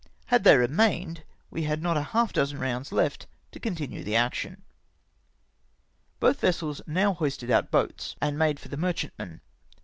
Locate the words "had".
0.33-0.43, 1.65-1.79